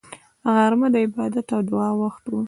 غرمه 0.53 0.87
د 0.93 0.95
عبادت 1.05 1.47
او 1.55 1.61
دعا 1.69 1.89
وخت 2.01 2.23
وي 2.27 2.39